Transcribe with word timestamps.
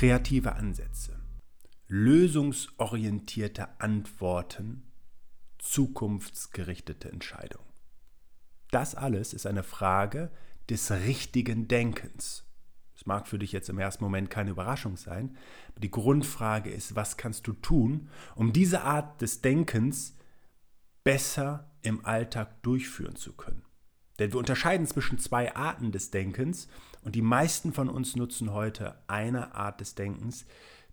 kreative 0.00 0.54
Ansätze, 0.54 1.20
lösungsorientierte 1.86 3.82
Antworten, 3.82 4.90
zukunftsgerichtete 5.58 7.12
Entscheidungen. 7.12 7.68
Das 8.70 8.94
alles 8.94 9.34
ist 9.34 9.46
eine 9.46 9.62
Frage 9.62 10.30
des 10.70 10.90
richtigen 10.90 11.68
Denkens. 11.68 12.46
Es 12.96 13.04
mag 13.04 13.28
für 13.28 13.38
dich 13.38 13.52
jetzt 13.52 13.68
im 13.68 13.78
ersten 13.78 14.02
Moment 14.02 14.30
keine 14.30 14.52
Überraschung 14.52 14.96
sein, 14.96 15.36
aber 15.68 15.80
die 15.80 15.90
Grundfrage 15.90 16.70
ist, 16.70 16.96
was 16.96 17.18
kannst 17.18 17.46
du 17.46 17.52
tun, 17.52 18.08
um 18.34 18.54
diese 18.54 18.84
Art 18.84 19.20
des 19.20 19.42
Denkens 19.42 20.16
besser 21.04 21.70
im 21.82 22.06
Alltag 22.06 22.62
durchführen 22.62 23.16
zu 23.16 23.34
können. 23.34 23.66
Denn 24.18 24.32
wir 24.32 24.38
unterscheiden 24.38 24.86
zwischen 24.86 25.18
zwei 25.18 25.54
Arten 25.54 25.92
des 25.92 26.10
Denkens 26.10 26.68
und 27.02 27.14
die 27.14 27.22
meisten 27.22 27.72
von 27.72 27.88
uns 27.88 28.16
nutzen 28.16 28.52
heute 28.52 28.96
eine 29.06 29.54
Art 29.54 29.80
des 29.80 29.94
Denkens, 29.94 30.46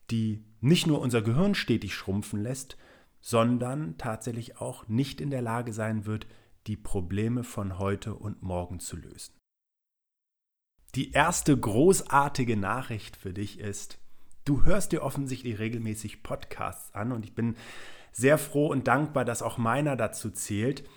die 0.10 0.46
nicht 0.62 0.88
nur 0.88 1.02
unser 1.02 1.22
Gehirn 1.22 1.56
stetig 1.56 1.94
schrumpfen 1.94 2.42
lässt, 2.42 2.78
sondern 3.20 3.98
tatsächlich 3.98 4.62
auch 4.62 4.88
nicht 4.88 5.20
in 5.20 5.30
der 5.30 5.42
Lage 5.42 5.74
sein 5.74 6.06
wird, 6.06 6.28
die 6.68 6.78
Probleme 6.78 7.44
von 7.44 7.80
heute 7.80 8.14
und 8.14 8.42
morgen 8.42 8.80
zu 8.80 8.96
lösen. 8.98 9.34
Die 10.96 11.12
erste 11.12 11.58
großartige 11.58 12.58
Nachricht 12.58 13.18
für 13.18 13.34
dich 13.34 13.60
ist, 13.60 14.00
du 14.46 14.64
hörst 14.64 14.92
dir 14.92 15.04
offensichtlich 15.04 15.60
regelmäßig 15.60 16.24
Podcasts 16.24 16.94
an 16.94 17.12
und 17.12 17.26
ich 17.26 17.36
bin 17.36 17.56
sehr 18.12 18.38
froh 18.38 18.68
und 18.68 18.88
dankbar, 18.88 19.26
dass 19.26 19.42
auch 19.42 19.58
meiner 19.58 19.96
dazu 19.96 20.32
zählt. 20.32 20.88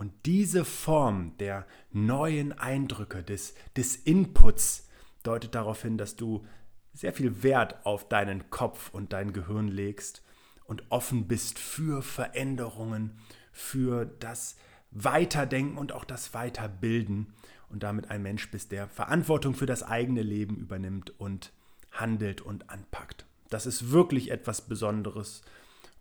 Und 0.00 0.14
diese 0.24 0.64
Form 0.64 1.36
der 1.40 1.66
neuen 1.92 2.58
Eindrücke, 2.58 3.22
des, 3.22 3.52
des 3.76 3.96
Inputs, 3.96 4.88
deutet 5.22 5.54
darauf 5.54 5.82
hin, 5.82 5.98
dass 5.98 6.16
du 6.16 6.46
sehr 6.94 7.12
viel 7.12 7.42
Wert 7.42 7.84
auf 7.84 8.08
deinen 8.08 8.48
Kopf 8.48 8.88
und 8.94 9.12
dein 9.12 9.34
Gehirn 9.34 9.68
legst 9.68 10.22
und 10.64 10.84
offen 10.88 11.28
bist 11.28 11.58
für 11.58 12.00
Veränderungen, 12.00 13.18
für 13.52 14.06
das 14.06 14.56
Weiterdenken 14.90 15.76
und 15.76 15.92
auch 15.92 16.06
das 16.06 16.32
Weiterbilden 16.32 17.34
und 17.68 17.82
damit 17.82 18.10
ein 18.10 18.22
Mensch 18.22 18.50
bist, 18.50 18.72
der 18.72 18.88
Verantwortung 18.88 19.52
für 19.52 19.66
das 19.66 19.82
eigene 19.82 20.22
Leben 20.22 20.56
übernimmt 20.56 21.12
und 21.20 21.52
handelt 21.90 22.40
und 22.40 22.70
anpackt. 22.70 23.26
Das 23.50 23.66
ist 23.66 23.90
wirklich 23.90 24.30
etwas 24.30 24.62
Besonderes 24.62 25.42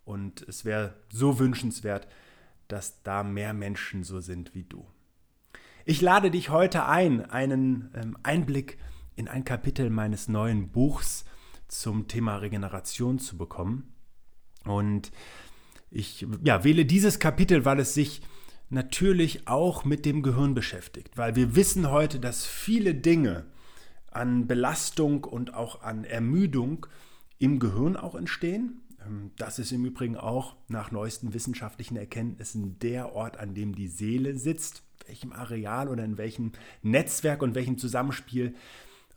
und 0.06 0.42
es 0.44 0.64
wäre 0.64 0.94
so 1.12 1.38
wünschenswert, 1.38 2.08
dass 2.70 3.04
da 3.04 3.24
mehr 3.24 3.54
Menschen 3.54 4.04
so 4.04 4.22
sind 4.22 4.56
wie 4.56 4.64
du. 4.64 4.86
Ich 5.86 6.02
lade 6.02 6.32
dich 6.32 6.50
heute 6.50 6.86
ein, 6.86 7.30
einen 7.30 7.92
ähm, 7.96 8.18
Einblick 8.24 8.78
in 9.16 9.28
ein 9.28 9.44
Kapitel 9.44 9.90
meines 9.90 10.30
neuen 10.30 10.70
Buchs 10.70 11.26
zum 11.68 12.08
Thema 12.08 12.38
Regeneration 12.38 13.20
zu 13.20 13.38
bekommen. 13.38 13.92
Und 14.66 15.12
ich 15.90 16.26
ja, 16.44 16.64
wähle 16.64 16.86
dieses 16.86 17.20
Kapitel, 17.20 17.66
weil 17.66 17.80
es 17.80 17.94
sich 17.94 18.22
natürlich 18.70 19.48
auch 19.48 19.84
mit 19.84 20.06
dem 20.06 20.22
Gehirn 20.22 20.54
beschäftigt, 20.54 21.18
weil 21.18 21.36
wir 21.36 21.56
wissen 21.56 21.90
heute, 21.90 22.20
dass 22.20 22.46
viele 22.46 22.94
Dinge 22.94 23.48
an 24.12 24.48
Belastung 24.48 25.24
und 25.24 25.56
auch 25.56 25.82
an 25.82 26.04
Ermüdung 26.04 26.86
im 27.40 27.60
Gehirn 27.60 27.96
auch 27.96 28.14
entstehen 28.14 28.82
das 29.38 29.60
ist 29.60 29.72
im 29.72 29.86
Übrigen 29.86 30.18
auch 30.18 30.56
nach 30.68 30.92
neuesten 30.92 31.34
wissenschaftlichen 31.34 31.96
Erkenntnissen 31.96 32.80
der 32.80 33.14
Ort, 33.14 33.38
an 33.38 33.54
dem 33.54 33.76
die 33.76 33.88
Seele 33.88 34.38
sitzt, 34.38 34.84
welchem 35.08 35.32
Areal 35.32 35.88
oder 35.88 36.04
in 36.04 36.18
welchem 36.18 36.52
Netzwerk 36.82 37.42
und 37.42 37.56
welchem 37.56 37.78
Zusammenspiel. 37.78 38.56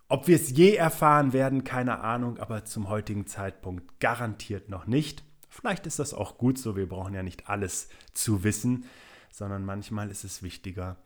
Ob 0.09 0.29
wir 0.29 0.37
es 0.37 0.51
je 0.51 0.75
erfahren 0.75 1.33
werden, 1.33 1.65
keine 1.65 2.01
Ahnung, 2.01 2.39
aber 2.39 2.65
zum 2.65 2.89
heutigen 2.89 3.27
Zeitpunkt 3.27 3.99
garantiert 3.99 4.69
noch 4.69 4.87
nicht. 4.87 5.25
Vielleicht 5.49 5.87
ist 5.87 5.99
das 5.99 6.15
auch 6.15 6.39
gut 6.39 6.59
so, 6.59 6.77
wir 6.77 6.89
brauchen 6.89 7.15
ja 7.15 7.23
nicht 7.23 7.49
alles 7.49 7.89
zu 8.15 8.45
wissen, 8.45 8.85
sondern 9.31 9.65
manchmal 9.65 10.11
ist 10.11 10.25
es 10.25 10.43
wichtiger, 10.43 10.97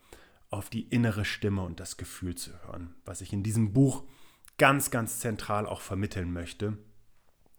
auf 0.49 0.69
die 0.69 0.83
innere 0.83 1.25
Stimme 1.25 1.63
und 1.63 1.79
das 1.79 1.97
Gefühl 1.97 2.35
zu 2.35 2.51
hören, 2.63 2.95
was 3.05 3.21
ich 3.21 3.33
in 3.33 3.43
diesem 3.43 3.73
Buch 3.73 4.03
ganz, 4.57 4.91
ganz 4.91 5.19
zentral 5.19 5.65
auch 5.65 5.81
vermitteln 5.81 6.31
möchte. 6.31 6.77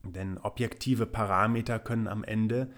Denn 0.02 0.38
objektive 0.38 1.06
Parameter 1.06 1.78
können 1.78 2.08
am 2.08 2.24
Ende 2.24 2.70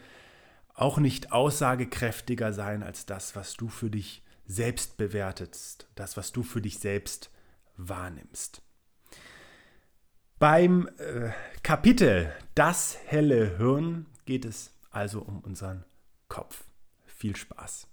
auch 0.74 0.98
nicht 0.98 1.32
aussagekräftiger 1.32 2.52
sein 2.52 2.82
als 2.82 3.06
das, 3.06 3.36
was 3.36 3.54
du 3.54 3.68
für 3.68 3.90
dich 3.90 4.24
selbst 4.46 4.96
bewertest, 4.96 5.88
das, 5.94 6.16
was 6.16 6.32
du 6.32 6.42
für 6.42 6.60
dich 6.60 6.78
selbst 6.78 7.30
wahrnimmst. 7.76 8.62
Beim 10.38 10.88
äh, 10.96 11.30
Kapitel 11.62 12.32
Das 12.54 12.98
helle 13.06 13.58
Hirn 13.58 14.06
geht 14.24 14.44
es 14.44 14.72
also 14.90 15.20
um 15.20 15.40
unseren 15.40 15.84
Kopf. 16.28 16.64
Viel 17.04 17.36
Spaß. 17.36 17.86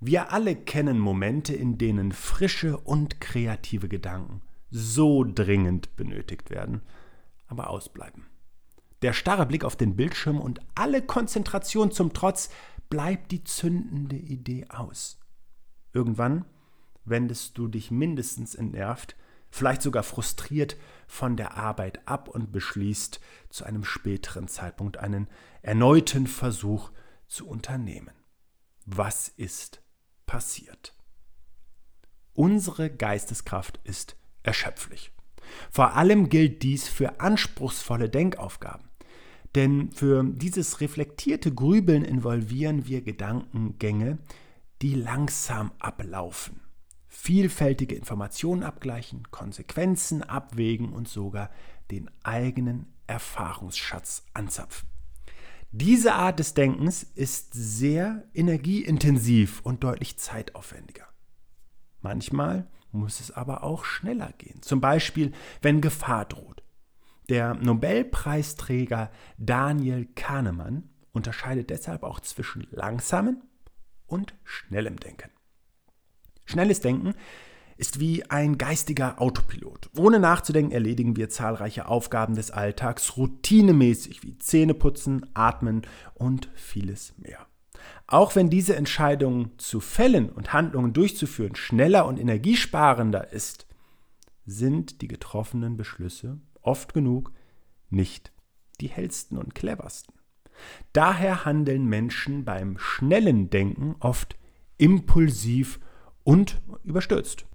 Wir 0.00 0.32
alle 0.32 0.56
kennen 0.56 0.98
Momente, 0.98 1.54
in 1.54 1.78
denen 1.78 2.10
frische 2.12 2.76
und 2.76 3.20
kreative 3.20 3.88
Gedanken 3.88 4.42
so 4.70 5.24
dringend 5.24 5.94
benötigt 5.94 6.50
werden– 6.50 6.82
aber 7.54 7.70
ausbleiben. 7.70 8.26
Der 9.02 9.12
starre 9.12 9.46
Blick 9.46 9.64
auf 9.64 9.76
den 9.76 9.96
Bildschirm 9.96 10.40
und 10.40 10.60
alle 10.74 11.02
Konzentration 11.02 11.92
zum 11.92 12.12
Trotz 12.12 12.50
bleibt 12.88 13.32
die 13.32 13.44
zündende 13.44 14.16
Idee 14.16 14.66
aus. 14.68 15.18
Irgendwann 15.92 16.44
wendest 17.04 17.58
du 17.58 17.68
dich 17.68 17.90
mindestens 17.90 18.54
entnervt, 18.54 19.16
vielleicht 19.50 19.82
sogar 19.82 20.02
frustriert 20.02 20.76
von 21.06 21.36
der 21.36 21.56
Arbeit 21.56 22.06
ab 22.08 22.28
und 22.28 22.50
beschließt, 22.50 23.20
zu 23.50 23.64
einem 23.64 23.84
späteren 23.84 24.48
Zeitpunkt 24.48 24.96
einen 24.96 25.28
erneuten 25.62 26.26
Versuch 26.26 26.90
zu 27.28 27.46
unternehmen. 27.46 28.14
Was 28.86 29.28
ist 29.28 29.82
passiert? 30.26 30.94
Unsere 32.32 32.90
Geisteskraft 32.90 33.80
ist 33.84 34.16
erschöpflich. 34.42 35.12
Vor 35.70 35.94
allem 35.94 36.28
gilt 36.28 36.62
dies 36.62 36.88
für 36.88 37.20
anspruchsvolle 37.20 38.08
Denkaufgaben. 38.08 38.88
Denn 39.54 39.92
für 39.92 40.24
dieses 40.24 40.80
reflektierte 40.80 41.54
Grübeln 41.54 42.04
involvieren 42.04 42.86
wir 42.86 43.02
Gedankengänge, 43.02 44.18
die 44.82 44.94
langsam 44.94 45.72
ablaufen. 45.78 46.60
Vielfältige 47.06 47.94
Informationen 47.94 48.64
abgleichen, 48.64 49.30
Konsequenzen 49.30 50.22
abwägen 50.22 50.92
und 50.92 51.08
sogar 51.08 51.50
den 51.90 52.10
eigenen 52.24 52.92
Erfahrungsschatz 53.06 54.24
anzapfen. 54.34 54.88
Diese 55.70 56.14
Art 56.14 56.38
des 56.38 56.54
Denkens 56.54 57.02
ist 57.02 57.52
sehr 57.52 58.24
energieintensiv 58.34 59.60
und 59.62 59.84
deutlich 59.84 60.18
zeitaufwendiger. 60.18 61.06
Manchmal 62.00 62.68
muss 62.94 63.20
es 63.20 63.30
aber 63.30 63.64
auch 63.64 63.84
schneller 63.84 64.32
gehen. 64.38 64.62
Zum 64.62 64.80
Beispiel, 64.80 65.32
wenn 65.62 65.80
Gefahr 65.80 66.24
droht. 66.24 66.62
Der 67.28 67.54
Nobelpreisträger 67.54 69.10
Daniel 69.38 70.06
Kahnemann 70.14 70.90
unterscheidet 71.12 71.70
deshalb 71.70 72.02
auch 72.02 72.20
zwischen 72.20 72.66
langsamem 72.70 73.42
und 74.06 74.34
schnellem 74.44 74.98
Denken. 74.98 75.30
Schnelles 76.44 76.80
Denken 76.80 77.14
ist 77.76 77.98
wie 77.98 78.28
ein 78.30 78.58
geistiger 78.58 79.20
Autopilot. 79.20 79.90
Ohne 79.96 80.20
nachzudenken 80.20 80.72
erledigen 80.72 81.16
wir 81.16 81.28
zahlreiche 81.28 81.88
Aufgaben 81.88 82.34
des 82.34 82.50
Alltags 82.50 83.16
routinemäßig 83.16 84.22
wie 84.22 84.38
Zähneputzen, 84.38 85.30
Atmen 85.34 85.82
und 86.14 86.48
vieles 86.54 87.14
mehr. 87.18 87.46
Auch 88.06 88.36
wenn 88.36 88.50
diese 88.50 88.76
Entscheidung 88.76 89.58
zu 89.58 89.80
fällen 89.80 90.28
und 90.28 90.52
Handlungen 90.52 90.92
durchzuführen 90.92 91.56
schneller 91.56 92.06
und 92.06 92.18
energiesparender 92.18 93.32
ist, 93.32 93.66
sind 94.46 95.00
die 95.00 95.08
getroffenen 95.08 95.76
Beschlüsse 95.76 96.38
oft 96.60 96.94
genug 96.94 97.32
nicht 97.90 98.32
die 98.80 98.88
hellsten 98.88 99.38
und 99.38 99.54
cleversten. 99.54 100.14
Daher 100.92 101.44
handeln 101.44 101.86
Menschen 101.86 102.44
beim 102.44 102.78
schnellen 102.78 103.50
Denken 103.50 103.96
oft 104.00 104.36
impulsiv 104.76 105.80
und 106.22 106.60
überstürzt. 106.82 107.46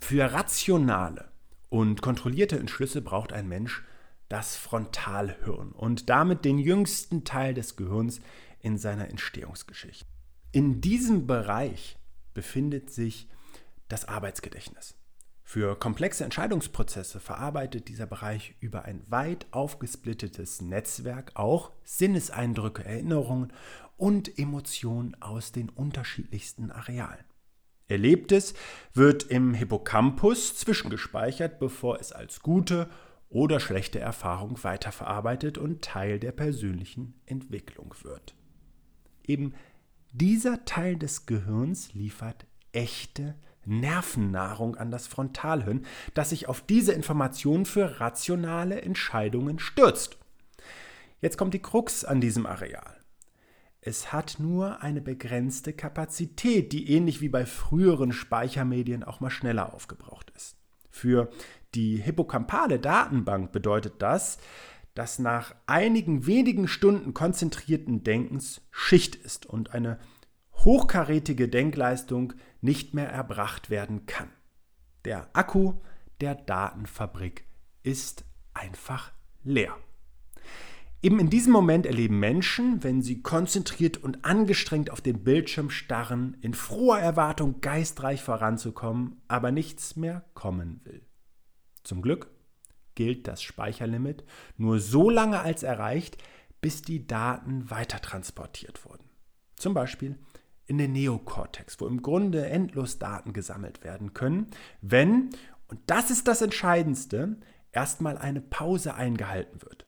Für 0.00 0.32
rationale 0.32 1.30
und 1.68 2.02
kontrollierte 2.02 2.58
Entschlüsse 2.58 3.02
braucht 3.02 3.32
ein 3.32 3.48
Mensch 3.48 3.82
das 4.30 4.56
Frontalhirn 4.56 5.72
und 5.72 6.08
damit 6.08 6.46
den 6.46 6.58
jüngsten 6.58 7.24
Teil 7.24 7.52
des 7.52 7.76
Gehirns, 7.76 8.22
in 8.62 8.78
seiner 8.78 9.08
Entstehungsgeschichte. 9.08 10.06
In 10.52 10.80
diesem 10.80 11.26
Bereich 11.26 11.98
befindet 12.34 12.90
sich 12.90 13.28
das 13.88 14.06
Arbeitsgedächtnis. 14.06 14.94
Für 15.42 15.76
komplexe 15.76 16.22
Entscheidungsprozesse 16.24 17.18
verarbeitet 17.18 17.88
dieser 17.88 18.06
Bereich 18.06 18.54
über 18.60 18.84
ein 18.84 19.02
weit 19.08 19.46
aufgesplittetes 19.50 20.60
Netzwerk 20.60 21.32
auch 21.34 21.72
Sinneseindrücke, 21.82 22.84
Erinnerungen 22.84 23.52
und 23.96 24.38
Emotionen 24.38 25.20
aus 25.20 25.50
den 25.50 25.68
unterschiedlichsten 25.68 26.70
Arealen. 26.70 27.24
Erlebtes 27.88 28.54
wird 28.94 29.24
im 29.24 29.54
Hippocampus 29.54 30.54
zwischengespeichert, 30.56 31.58
bevor 31.58 31.98
es 31.98 32.12
als 32.12 32.40
gute 32.40 32.88
oder 33.30 33.60
schlechte 33.60 34.00
Erfahrung 34.00 34.62
weiterverarbeitet 34.62 35.56
und 35.56 35.82
Teil 35.82 36.18
der 36.18 36.32
persönlichen 36.32 37.14
Entwicklung 37.26 37.94
wird. 38.02 38.34
Eben 39.26 39.54
dieser 40.12 40.64
Teil 40.64 40.96
des 40.96 41.26
Gehirns 41.26 41.94
liefert 41.94 42.44
echte 42.72 43.36
Nervennahrung 43.64 44.76
an 44.76 44.90
das 44.90 45.06
Frontalhirn, 45.06 45.86
das 46.14 46.30
sich 46.30 46.48
auf 46.48 46.60
diese 46.60 46.92
Informationen 46.92 47.66
für 47.66 48.00
rationale 48.00 48.82
Entscheidungen 48.82 49.60
stürzt. 49.60 50.18
Jetzt 51.20 51.36
kommt 51.38 51.54
die 51.54 51.62
Krux 51.62 52.04
an 52.04 52.20
diesem 52.20 52.46
Areal. 52.46 52.96
Es 53.82 54.12
hat 54.12 54.36
nur 54.38 54.82
eine 54.82 55.00
begrenzte 55.00 55.72
Kapazität, 55.72 56.72
die 56.72 56.90
ähnlich 56.90 57.20
wie 57.20 57.28
bei 57.28 57.46
früheren 57.46 58.12
Speichermedien 58.12 59.04
auch 59.04 59.20
mal 59.20 59.30
schneller 59.30 59.72
aufgebraucht 59.72 60.32
ist. 60.36 60.56
Für 60.90 61.30
die 61.74 61.96
hippocampale 61.96 62.78
Datenbank 62.78 63.52
bedeutet 63.52 64.02
das, 64.02 64.38
dass 64.94 65.18
nach 65.18 65.54
einigen 65.66 66.26
wenigen 66.26 66.68
Stunden 66.68 67.14
konzentrierten 67.14 68.02
Denkens 68.02 68.62
Schicht 68.70 69.14
ist 69.14 69.46
und 69.46 69.72
eine 69.72 69.98
hochkarätige 70.52 71.48
Denkleistung 71.48 72.34
nicht 72.60 72.92
mehr 72.92 73.08
erbracht 73.08 73.70
werden 73.70 74.06
kann. 74.06 74.30
Der 75.04 75.28
Akku 75.32 75.74
der 76.20 76.34
Datenfabrik 76.34 77.44
ist 77.82 78.24
einfach 78.52 79.12
leer. 79.42 79.74
Eben 81.02 81.18
in 81.18 81.30
diesem 81.30 81.52
Moment 81.52 81.86
erleben 81.86 82.18
Menschen, 82.18 82.84
wenn 82.84 83.00
sie 83.00 83.22
konzentriert 83.22 83.96
und 83.96 84.26
angestrengt 84.26 84.90
auf 84.90 85.00
den 85.00 85.24
Bildschirm 85.24 85.70
starren, 85.70 86.36
in 86.42 86.52
froher 86.52 86.98
Erwartung 86.98 87.62
geistreich 87.62 88.22
voranzukommen, 88.22 89.22
aber 89.26 89.50
nichts 89.50 89.96
mehr 89.96 90.26
kommen 90.34 90.82
will. 90.84 91.09
Zum 91.84 92.02
Glück 92.02 92.30
gilt 92.94 93.28
das 93.28 93.42
Speicherlimit 93.42 94.24
nur 94.56 94.80
so 94.80 95.10
lange 95.10 95.40
als 95.40 95.62
erreicht, 95.62 96.18
bis 96.60 96.82
die 96.82 97.06
Daten 97.06 97.70
weitertransportiert 97.70 98.84
wurden. 98.84 99.08
Zum 99.56 99.74
Beispiel 99.74 100.18
in 100.66 100.78
den 100.78 100.92
Neokortex, 100.92 101.80
wo 101.80 101.86
im 101.86 102.02
Grunde 102.02 102.46
endlos 102.46 102.98
Daten 102.98 103.32
gesammelt 103.32 103.82
werden 103.82 104.14
können, 104.14 104.48
wenn, 104.80 105.30
und 105.68 105.80
das 105.86 106.10
ist 106.10 106.28
das 106.28 106.42
Entscheidendste, 106.42 107.36
erstmal 107.72 108.18
eine 108.18 108.40
Pause 108.40 108.94
eingehalten 108.94 109.62
wird. 109.62 109.86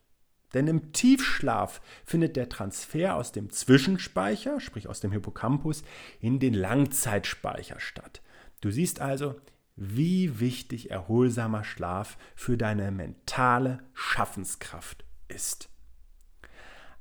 Denn 0.54 0.66
im 0.66 0.92
Tiefschlaf 0.92 1.80
findet 2.04 2.36
der 2.36 2.48
Transfer 2.48 3.16
aus 3.16 3.32
dem 3.32 3.50
Zwischenspeicher, 3.50 4.60
sprich 4.60 4.88
aus 4.88 5.00
dem 5.00 5.12
Hippocampus, 5.12 5.82
in 6.20 6.40
den 6.40 6.54
Langzeitspeicher 6.54 7.80
statt. 7.80 8.20
Du 8.60 8.70
siehst 8.70 9.00
also, 9.00 9.36
wie 9.76 10.40
wichtig 10.40 10.90
erholsamer 10.90 11.64
Schlaf 11.64 12.18
für 12.34 12.56
deine 12.56 12.90
mentale 12.90 13.78
Schaffenskraft 13.94 15.04
ist. 15.28 15.68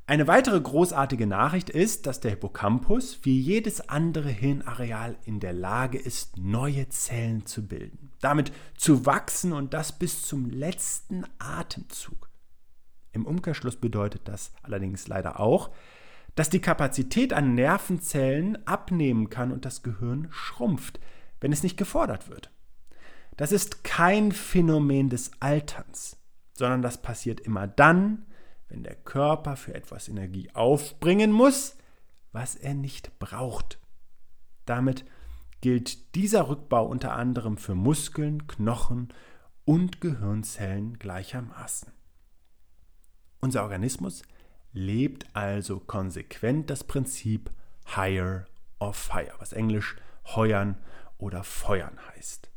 Eine 0.07 0.27
weitere 0.27 0.59
großartige 0.59 1.25
Nachricht 1.25 1.69
ist, 1.69 2.05
dass 2.05 2.19
der 2.19 2.31
Hippocampus 2.31 3.19
wie 3.23 3.39
jedes 3.39 3.87
andere 3.87 4.29
Hirnareal 4.29 5.15
in 5.23 5.39
der 5.39 5.53
Lage 5.53 5.97
ist, 5.97 6.37
neue 6.37 6.89
Zellen 6.89 7.45
zu 7.45 7.65
bilden, 7.65 8.11
damit 8.19 8.51
zu 8.75 9.05
wachsen 9.05 9.53
und 9.53 9.73
das 9.73 9.97
bis 9.97 10.23
zum 10.23 10.49
letzten 10.49 11.23
Atemzug. 11.39 12.29
Im 13.13 13.25
Umkehrschluss 13.25 13.77
bedeutet 13.77 14.27
das 14.27 14.51
allerdings 14.63 15.07
leider 15.07 15.39
auch, 15.39 15.69
dass 16.35 16.49
die 16.49 16.61
Kapazität 16.61 17.33
an 17.33 17.55
Nervenzellen 17.55 18.65
abnehmen 18.67 19.29
kann 19.29 19.51
und 19.51 19.65
das 19.65 19.83
Gehirn 19.83 20.27
schrumpft, 20.31 20.99
wenn 21.39 21.51
es 21.51 21.63
nicht 21.63 21.77
gefordert 21.77 22.29
wird. 22.29 22.51
Das 23.41 23.51
ist 23.51 23.83
kein 23.83 24.31
Phänomen 24.31 25.09
des 25.09 25.31
Alterns, 25.39 26.15
sondern 26.53 26.83
das 26.83 27.01
passiert 27.01 27.39
immer 27.39 27.65
dann, 27.65 28.27
wenn 28.69 28.83
der 28.83 28.93
Körper 28.93 29.55
für 29.55 29.73
etwas 29.73 30.07
Energie 30.09 30.51
aufbringen 30.53 31.31
muss, 31.31 31.75
was 32.33 32.53
er 32.53 32.75
nicht 32.75 33.17
braucht. 33.17 33.79
Damit 34.67 35.05
gilt 35.59 36.13
dieser 36.13 36.49
Rückbau 36.49 36.85
unter 36.85 37.13
anderem 37.13 37.57
für 37.57 37.73
Muskeln, 37.73 38.45
Knochen 38.45 39.11
und 39.65 40.01
Gehirnzellen 40.01 40.99
gleichermaßen. 40.99 41.91
Unser 43.39 43.63
Organismus 43.63 44.21
lebt 44.71 45.25
also 45.35 45.79
konsequent 45.79 46.69
das 46.69 46.83
Prinzip 46.83 47.49
Higher 47.95 48.45
or 48.77 48.93
Fire, 48.93 49.33
was 49.39 49.51
englisch 49.51 49.95
heuern 50.27 50.77
oder 51.17 51.43
feuern 51.43 51.97
heißt. 52.09 52.50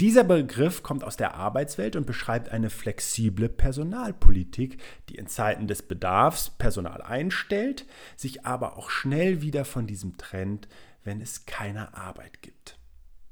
Dieser 0.00 0.24
Begriff 0.24 0.82
kommt 0.82 1.04
aus 1.04 1.16
der 1.16 1.34
Arbeitswelt 1.34 1.96
und 1.96 2.06
beschreibt 2.06 2.48
eine 2.48 2.70
flexible 2.70 3.48
Personalpolitik, 3.48 4.80
die 5.08 5.16
in 5.16 5.26
Zeiten 5.26 5.66
des 5.66 5.82
Bedarfs 5.82 6.50
Personal 6.50 7.02
einstellt, 7.02 7.86
sich 8.16 8.44
aber 8.44 8.76
auch 8.76 8.90
schnell 8.90 9.42
wieder 9.42 9.64
von 9.64 9.86
diesem 9.86 10.16
trennt, 10.16 10.68
wenn 11.04 11.20
es 11.20 11.46
keine 11.46 11.94
Arbeit 11.94 12.42
gibt. 12.42 12.78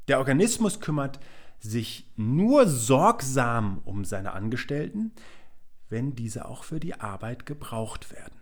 Der 0.09 0.19
Organismus 0.19 0.81
kümmert 0.81 1.21
sich 1.59 2.11
nur 2.17 2.67
sorgsam 2.67 3.81
um 3.85 4.05
seine 4.05 4.33
Angestellten, 4.33 5.13
wenn 5.89 6.15
diese 6.15 6.47
auch 6.47 6.65
für 6.65 6.81
die 6.81 6.95
Arbeit 6.95 7.47
gebraucht 7.47 8.13
werden. 8.13 8.41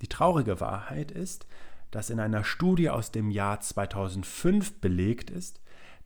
Die 0.00 0.08
traurige 0.08 0.60
Wahrheit 0.60 1.10
ist, 1.10 1.46
dass 1.90 2.10
in 2.10 2.18
einer 2.18 2.44
Studie 2.44 2.90
aus 2.90 3.12
dem 3.12 3.30
Jahr 3.30 3.60
2005 3.60 4.80
belegt 4.80 5.30
ist, 5.30 5.61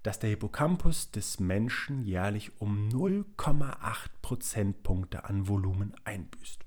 dass 0.06 0.20
der 0.20 0.30
Hippocampus 0.30 1.10
des 1.10 1.40
Menschen 1.40 2.00
jährlich 2.00 2.60
um 2.60 2.88
0,8 2.90 3.74
Prozentpunkte 4.22 5.24
an 5.24 5.48
Volumen 5.48 5.94
einbüßt. 6.04 6.64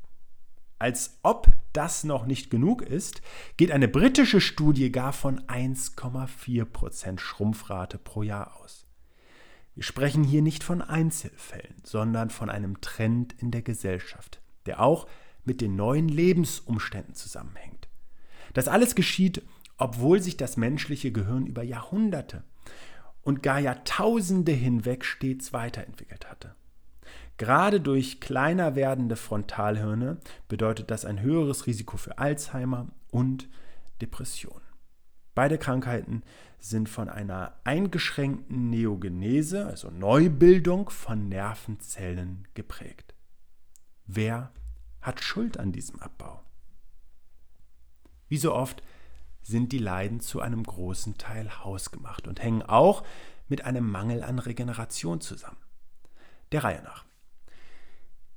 Als 0.78 1.20
ob 1.24 1.50
das 1.72 2.04
noch 2.04 2.26
nicht 2.26 2.50
genug 2.50 2.82
ist, 2.82 3.22
geht 3.56 3.72
eine 3.72 3.88
britische 3.88 4.42
Studie 4.42 4.92
gar 4.92 5.14
von 5.14 5.40
1,4 5.44 6.66
Prozent 6.66 7.22
Schrumpfrate 7.22 7.98
pro 7.98 8.24
Jahr 8.24 8.58
aus. 8.58 8.86
Wir 9.74 9.84
sprechen 9.84 10.26
hier 10.26 10.42
nicht 10.42 10.66
von 10.66 10.82
Einzelfällen, 10.82 11.76
sondern 11.86 12.32
von 12.32 12.50
einem 12.50 12.82
Trend 12.82 13.34
in 13.42 13.52
der 13.52 13.62
Gesellschaft, 13.62 14.42
der 14.66 14.82
auch 14.82 15.08
mit 15.46 15.62
den 15.62 15.78
neuen 15.78 16.10
Lebensumständen 16.10 17.16
zusammenhängt. 17.16 17.88
Das 18.54 18.68
alles 18.68 18.96
geschieht, 18.96 19.42
obwohl 19.78 20.22
sich 20.22 20.36
das 20.36 20.58
menschliche 20.58 21.14
Gehirn 21.14 21.46
über 21.46 21.64
Jahrhunderte 21.64 22.44
und 23.22 23.44
gar 23.44 23.60
Jahrtausende 23.60 24.52
hinweg 24.52 25.06
stets 25.06 25.54
weiterentwickelt 25.54 26.30
hatte. 26.30 26.56
Gerade 27.38 27.80
durch 27.80 28.20
kleiner 28.20 28.76
werdende 28.76 29.16
Frontalhirne 29.16 30.18
bedeutet 30.48 30.92
das 30.92 31.06
ein 31.06 31.22
höheres 31.22 31.68
Risiko 31.68 31.96
für 31.96 32.18
Alzheimer 32.18 32.88
und 33.12 33.48
Depression. 34.02 34.62
Beide 35.36 35.58
Krankheiten 35.58 36.24
sind 36.60 36.90
von 36.90 37.08
einer 37.08 37.54
eingeschränkten 37.64 38.70
Neogenese, 38.70 39.66
also 39.66 39.90
Neubildung 39.90 40.90
von 40.90 41.30
Nervenzellen 41.30 42.46
geprägt. 42.56 43.16
Wer 44.06 44.52
hat 45.00 45.24
Schuld 45.24 45.58
an 45.58 45.72
diesem 45.72 46.00
Abbau? 46.02 46.44
Wie 48.28 48.38
so 48.38 48.54
oft 48.54 48.84
sind 49.50 49.72
die 49.72 49.80
Leiden 49.80 50.20
zu 50.20 50.40
einem 50.40 50.64
großen 50.64 51.18
Teil 51.18 51.64
hausgemacht 51.64 52.28
und 52.28 52.42
hängen 52.42 52.62
auch 52.62 53.04
mit 53.48 53.66
einem 53.66 53.90
Mangel 53.90 54.24
an 54.24 54.40
Regeneration 54.40 55.22
zusammen. 55.22 55.58
Der 56.52 56.64
Reihe 56.64 56.82
nach. 56.84 57.06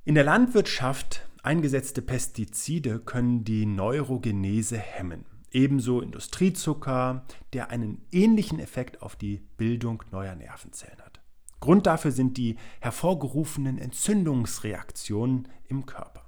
In 0.03 0.15
der 0.15 0.23
Landwirtschaft 0.23 1.27
eingesetzte 1.43 2.01
Pestizide 2.01 2.99
können 2.99 3.43
die 3.43 3.65
Neurogenese 3.65 4.77
hemmen. 4.77 5.25
Ebenso 5.51 6.01
Industriezucker, 6.01 7.25
der 7.53 7.69
einen 7.69 8.01
ähnlichen 8.11 8.59
Effekt 8.59 9.01
auf 9.03 9.15
die 9.15 9.37
Bildung 9.55 10.03
neuer 10.11 10.35
Nervenzellen 10.35 10.99
hat. 10.99 11.21
Grund 11.59 11.85
dafür 11.85 12.11
sind 12.11 12.37
die 12.37 12.57
hervorgerufenen 12.81 13.77
Entzündungsreaktionen 13.77 15.47
im 15.67 15.85
Körper. 15.85 16.22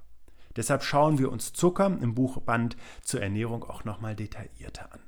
Deshalb 0.56 0.82
schauen 0.82 1.18
wir 1.18 1.30
uns 1.30 1.52
Zucker 1.52 1.86
im 1.86 2.14
Buchband 2.14 2.76
zur 3.02 3.22
Ernährung 3.22 3.64
auch 3.64 3.84
nochmal 3.84 4.16
detaillierter 4.16 4.92
an. 4.92 5.00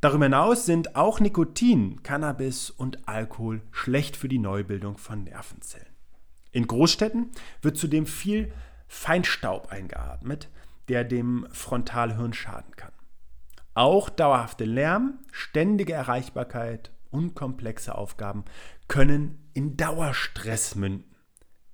Darüber 0.00 0.26
hinaus 0.26 0.64
sind 0.64 0.96
auch 0.96 1.18
Nikotin, 1.20 2.02
Cannabis 2.02 2.70
und 2.70 3.08
Alkohol 3.08 3.62
schlecht 3.72 4.16
für 4.16 4.28
die 4.28 4.38
Neubildung 4.38 4.96
von 4.96 5.24
Nervenzellen. 5.24 5.86
In 6.52 6.66
Großstädten 6.66 7.30
wird 7.62 7.76
zudem 7.76 8.06
viel 8.06 8.52
Feinstaub 8.86 9.70
eingeatmet, 9.70 10.48
der 10.88 11.04
dem 11.04 11.46
Frontalhirn 11.50 12.32
schaden 12.32 12.76
kann. 12.76 12.92
Auch 13.74 14.08
dauerhafte 14.08 14.64
Lärm, 14.64 15.18
ständige 15.30 15.92
Erreichbarkeit 15.92 16.90
und 17.10 17.34
komplexe 17.34 17.94
Aufgaben 17.94 18.44
können 18.86 19.50
in 19.52 19.76
Dauerstress 19.76 20.74
münden 20.74 21.07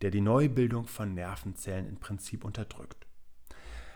der 0.04 0.11
die 0.11 0.20
Neubildung 0.20 0.87
von 0.87 1.14
Nervenzellen 1.14 1.88
im 1.88 1.96
Prinzip 1.96 2.44
unterdrückt. 2.44 3.06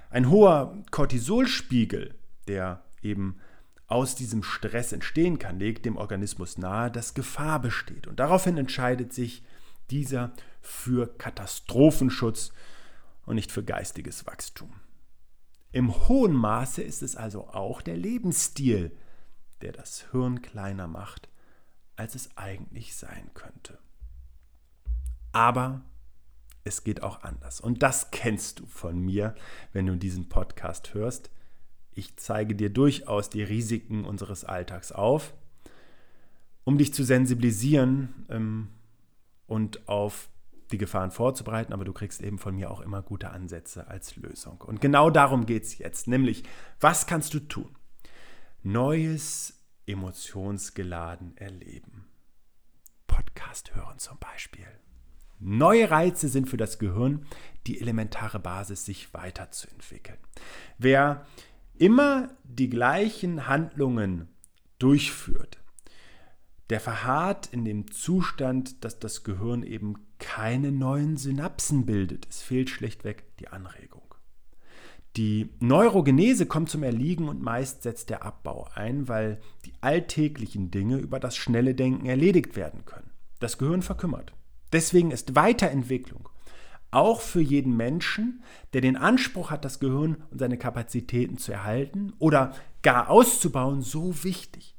Ein 0.08 0.30
hoher 0.30 0.82
Cortisolspiegel, 0.90 2.14
der 2.46 2.82
eben 3.02 3.36
aus 3.88 4.14
diesem 4.14 4.42
Stress 4.42 4.92
entstehen 4.92 5.38
kann, 5.38 5.58
legt 5.58 5.84
dem 5.84 5.98
Organismus 5.98 6.56
nahe, 6.56 6.90
dass 6.90 7.12
Gefahr 7.12 7.60
besteht. 7.60 8.06
Und 8.06 8.20
daraufhin 8.20 8.56
entscheidet 8.56 9.12
sich 9.12 9.44
dieser 9.90 10.32
für 10.62 11.14
Katastrophenschutz 11.18 12.52
und 13.26 13.34
nicht 13.34 13.52
für 13.52 13.62
geistiges 13.62 14.26
Wachstum. 14.26 14.72
Im 15.72 16.08
hohen 16.08 16.32
Maße 16.32 16.80
ist 16.80 17.02
es 17.02 17.16
also 17.16 17.48
auch 17.48 17.82
der 17.82 17.98
Lebensstil, 17.98 18.96
der 19.60 19.72
das 19.72 20.06
Hirn 20.10 20.40
kleiner 20.40 20.86
macht, 20.86 21.28
als 21.96 22.14
es 22.14 22.34
eigentlich 22.38 22.96
sein 22.96 23.28
könnte. 23.34 23.78
Aber 25.32 25.82
es 26.68 26.84
geht 26.84 27.02
auch 27.02 27.22
anders. 27.22 27.60
Und 27.60 27.82
das 27.82 28.10
kennst 28.10 28.60
du 28.60 28.66
von 28.66 28.98
mir, 29.00 29.34
wenn 29.72 29.87
du 29.87 29.96
diesen 29.96 30.28
Podcast 30.28 30.94
hörst. 30.94 31.30
Ich 31.92 32.16
zeige 32.16 32.54
dir 32.54 32.70
durchaus 32.70 33.30
die 33.30 33.42
Risiken 33.42 34.04
unseres 34.04 34.44
Alltags 34.44 34.92
auf, 34.92 35.34
um 36.64 36.78
dich 36.78 36.94
zu 36.94 37.02
sensibilisieren 37.02 38.26
ähm, 38.28 38.68
und 39.46 39.88
auf 39.88 40.28
die 40.70 40.78
Gefahren 40.78 41.10
vorzubereiten, 41.10 41.72
aber 41.72 41.84
du 41.84 41.92
kriegst 41.92 42.20
eben 42.22 42.38
von 42.38 42.54
mir 42.54 42.70
auch 42.70 42.80
immer 42.80 43.02
gute 43.02 43.30
Ansätze 43.30 43.88
als 43.88 44.16
Lösung. 44.16 44.60
Und 44.60 44.80
genau 44.80 45.10
darum 45.10 45.46
geht 45.46 45.64
es 45.64 45.78
jetzt, 45.78 46.06
nämlich, 46.06 46.44
was 46.78 47.06
kannst 47.06 47.32
du 47.34 47.40
tun? 47.40 47.75
Neues 48.62 49.54
emotionsgeladen 49.87 51.37
erleben. 51.38 52.06
Podcast 53.06 53.75
hören 53.75 53.98
zum 53.98 54.18
Beispiel. 54.18 54.68
Neue 55.40 55.90
Reize 55.90 56.28
sind 56.28 56.49
für 56.49 56.57
das 56.57 56.78
Gehirn 56.78 57.26
die 57.66 57.80
elementare 57.80 58.38
Basis, 58.38 58.85
sich 58.85 59.12
weiterzuentwickeln. 59.14 60.18
Wer 60.78 61.26
immer 61.76 62.30
die 62.45 62.68
gleichen 62.68 63.47
Handlungen 63.47 64.28
durchführt, 64.78 65.59
der 66.71 66.80
verharrt 66.80 67.49
in 67.52 67.64
dem 67.64 67.90
Zustand, 67.90 68.85
dass 68.85 68.99
das 68.99 69.25
Gehirn 69.25 69.62
eben 69.62 69.95
keine 70.18 70.73
neuen 70.73 71.16
Synapsen 71.16 71.87
bildet. 71.87 72.26
Es 72.28 72.42
fehlt 72.42 72.68
schlichtweg 72.68 73.25
die 73.38 73.49
Anregung. 73.49 74.02
Die 75.16 75.50
Neurogenese 75.61 76.47
kommt 76.47 76.68
zum 76.68 76.83
Erliegen 76.83 77.28
und 77.28 77.42
meist 77.42 77.83
setzt 77.83 78.11
der 78.11 78.23
Abbau 78.23 78.68
ein, 78.75 79.09
weil 79.09 79.40
die 79.64 79.73
alltäglichen 79.80 80.71
Dinge 80.71 80.99
über 80.99 81.18
das 81.18 81.37
schnelle 81.37 81.75
Denken 81.75 82.07
erledigt 82.07 82.57
werden 82.57 82.85
können. 82.85 83.11
Das 83.40 83.59
Gehirn 83.59 83.83
verkümmert. 83.83 84.33
Deswegen 84.72 85.10
ist 85.10 85.34
Weiterentwicklung 85.34 86.28
auch 86.90 87.20
für 87.20 87.40
jeden 87.40 87.76
Menschen, 87.76 88.42
der 88.72 88.80
den 88.80 88.96
Anspruch 88.96 89.50
hat, 89.50 89.64
das 89.64 89.78
Gehirn 89.78 90.16
und 90.30 90.38
seine 90.38 90.56
Kapazitäten 90.56 91.37
zu 91.37 91.52
erhalten 91.52 92.14
oder 92.18 92.54
gar 92.82 93.10
auszubauen, 93.10 93.82
so 93.82 94.25
wichtig. 94.25 94.75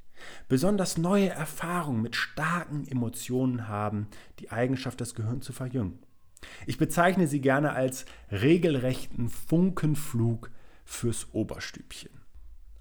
Besonders 0.48 0.98
neue 0.98 1.30
Erfahrungen 1.30 2.02
mit 2.02 2.16
starken 2.16 2.88
Emotionen 2.88 3.68
haben 3.68 4.08
die 4.40 4.52
Eigenschaft, 4.52 5.00
das 5.00 5.16
Gehirn 5.16 5.42
zu 5.42 5.54
verjüngen. 5.54 6.00
Ich 6.66 6.78
bezeichne 6.78 7.28
sie 7.28 7.42
gerne 7.42 7.74
als 7.74 8.06
regelrechten 8.32 9.30
Funkenflug 9.30 10.52
fürs 10.86 11.34
Oberstübchen. 11.34 12.12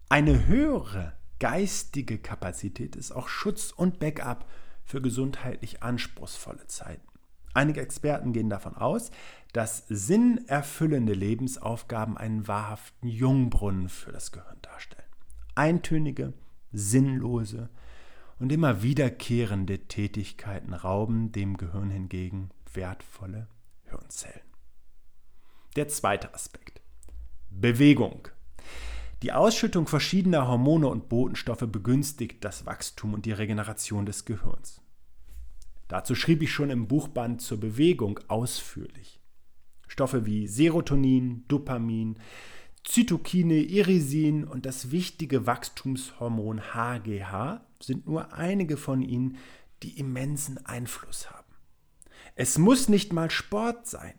Eine 0.09 0.47
höhere 0.47 1.13
geistige 1.39 2.19
Kapazität 2.19 2.97
ist 2.97 3.13
auch 3.13 3.29
Schutz 3.29 3.73
und 3.73 3.99
Backup 3.99 4.49
für 4.89 5.03
gesundheitlich 5.03 5.83
anspruchsvolle 5.83 6.67
Zeiten. 6.67 7.07
Einige 7.53 7.83
Experten 7.83 8.33
gehen 8.33 8.49
davon 8.49 8.75
aus, 8.75 9.11
dass 9.53 9.85
sinnerfüllende 9.89 11.13
Lebensaufgaben 11.13 12.17
einen 12.17 12.49
wahrhaften 12.49 13.07
Jungbrunnen 13.07 13.91
für 13.91 14.13
das 14.13 14.33
Gehirn 14.33 14.57
darstellen. 14.63 15.09
Eintönige, 15.55 16.33
sinnlose 16.73 17.69
und 18.39 18.51
immer 18.51 18.83
wiederkehrende 18.83 19.79
Tätigkeiten 19.89 20.73
rauben 20.73 21.33
dem 21.33 21.59
Gehirn 21.59 21.91
hingegen 21.91 22.51
wertvolle 22.73 23.47
Hirnzellen. 23.85 24.41
Der 25.77 25.89
zweite 25.89 26.33
Aspekt. 26.33 26.81
Bewegung. 27.51 28.29
Die 29.23 29.33
Ausschüttung 29.33 29.89
verschiedener 29.89 30.47
Hormone 30.47 30.87
und 30.87 31.09
Botenstoffe 31.09 31.67
begünstigt 31.67 32.45
das 32.45 32.67
Wachstum 32.67 33.15
und 33.15 33.27
die 33.27 33.33
Regeneration 33.33 34.07
des 34.07 34.25
Gehirns. 34.25 34.81
Dazu 35.89 36.15
schrieb 36.15 36.43
ich 36.43 36.53
schon 36.53 36.71
im 36.71 36.87
Buchband 36.87 37.43
zur 37.43 37.59
Bewegung 37.59 38.21
ausführlich. 38.29 39.21
Stoffe 39.89 40.25
wie 40.25 40.47
Serotonin, 40.47 41.45
Dopamin, 41.49 42.19
Zytokine, 42.85 43.57
Irisin 43.57 44.45
und 44.45 44.67
das 44.67 44.93
wichtige 44.93 45.47
Wachstumshormon 45.47 46.73
HGH 46.73 47.67
sind 47.83 48.07
nur 48.07 48.33
einige 48.35 48.77
von 48.77 49.03
ihnen, 49.03 49.39
die 49.83 49.99
immensen 49.99 50.65
Einfluss 50.65 51.31
haben. 51.31 51.55
Es 52.37 52.57
muss 52.57 52.89
nicht 52.89 53.13
mal 53.13 53.31
Sport 53.31 53.89
sein, 53.89 54.15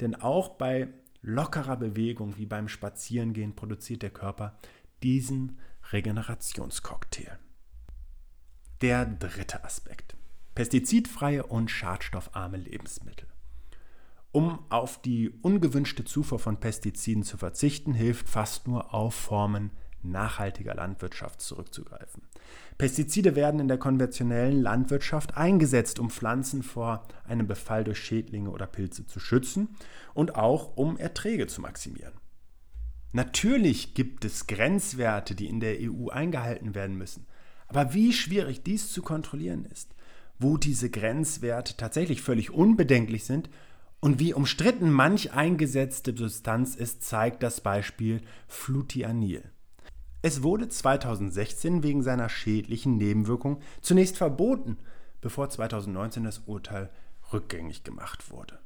denn 0.00 0.16
auch 0.16 0.56
bei 0.56 0.88
lockerer 1.24 1.76
Bewegung 1.76 2.36
wie 2.36 2.46
beim 2.46 2.68
Spazierengehen 2.68 3.56
produziert 3.56 4.02
der 4.02 4.10
Körper 4.10 4.58
diesen 5.02 5.58
Regenerationscocktail. 5.90 7.38
Der 8.82 9.06
dritte 9.06 9.64
Aspekt. 9.64 10.16
Pestizidfreie 10.54 11.44
und 11.46 11.70
schadstoffarme 11.70 12.58
Lebensmittel. 12.58 13.28
Um 14.32 14.64
auf 14.68 15.00
die 15.00 15.30
ungewünschte 15.30 16.04
Zufuhr 16.04 16.38
von 16.38 16.60
Pestiziden 16.60 17.22
zu 17.22 17.36
verzichten, 17.38 17.94
hilft 17.94 18.28
fast 18.28 18.68
nur 18.68 18.92
auf 18.92 19.14
Formen 19.14 19.70
nachhaltiger 20.04 20.74
Landwirtschaft 20.74 21.40
zurückzugreifen. 21.40 22.22
Pestizide 22.78 23.36
werden 23.36 23.60
in 23.60 23.68
der 23.68 23.78
konventionellen 23.78 24.60
Landwirtschaft 24.60 25.36
eingesetzt, 25.36 25.98
um 25.98 26.10
Pflanzen 26.10 26.62
vor 26.62 27.06
einem 27.24 27.46
Befall 27.46 27.84
durch 27.84 27.98
Schädlinge 27.98 28.50
oder 28.50 28.66
Pilze 28.66 29.06
zu 29.06 29.20
schützen 29.20 29.76
und 30.12 30.34
auch 30.34 30.76
um 30.76 30.96
Erträge 30.96 31.46
zu 31.46 31.60
maximieren. 31.60 32.14
Natürlich 33.12 33.94
gibt 33.94 34.24
es 34.24 34.48
Grenzwerte, 34.48 35.36
die 35.36 35.46
in 35.46 35.60
der 35.60 35.76
EU 35.80 36.08
eingehalten 36.08 36.74
werden 36.74 36.98
müssen. 36.98 37.26
Aber 37.68 37.94
wie 37.94 38.12
schwierig 38.12 38.64
dies 38.64 38.92
zu 38.92 39.02
kontrollieren 39.02 39.64
ist, 39.64 39.94
wo 40.38 40.56
diese 40.56 40.90
Grenzwerte 40.90 41.76
tatsächlich 41.76 42.22
völlig 42.22 42.50
unbedenklich 42.50 43.24
sind 43.24 43.50
und 44.00 44.18
wie 44.18 44.34
umstritten 44.34 44.90
manch 44.90 45.32
eingesetzte 45.32 46.14
Substanz 46.16 46.74
ist, 46.74 47.04
zeigt 47.04 47.42
das 47.42 47.60
Beispiel 47.60 48.20
Flutianil. 48.48 49.44
Es 50.24 50.42
wurde 50.42 50.70
2016 50.70 51.82
wegen 51.82 52.02
seiner 52.02 52.30
schädlichen 52.30 52.96
Nebenwirkung 52.96 53.60
zunächst 53.82 54.16
verboten, 54.16 54.78
bevor 55.20 55.50
2019 55.50 56.24
das 56.24 56.38
Urteil 56.46 56.88
rückgängig 57.34 57.84
gemacht 57.84 58.30
wurde. 58.30 58.58